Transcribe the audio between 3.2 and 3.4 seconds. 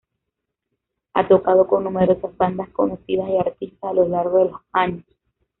y